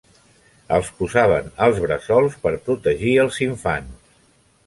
Els 0.77 0.87
posaven 1.01 1.51
als 1.65 1.81
bressols 1.83 2.39
per 2.45 2.53
protegir 2.69 3.13
els 3.25 3.37
infants. 3.49 4.11